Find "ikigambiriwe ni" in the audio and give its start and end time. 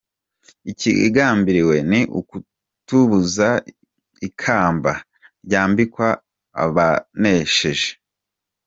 0.71-2.01